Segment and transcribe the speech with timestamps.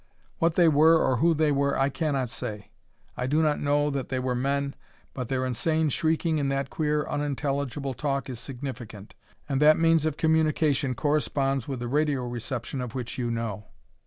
[0.39, 2.71] "What they were or who they were I cannot say.
[3.15, 4.73] I do not know that they were men,
[5.13, 9.13] but their insane shrieking in that queer unintelligible talk is significant.
[9.47, 13.65] And that means of communication corresponds with the radio reception of which you know.